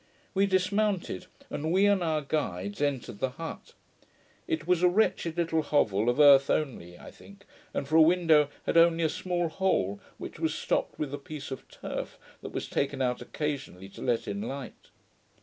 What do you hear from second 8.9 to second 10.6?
a small hole, which was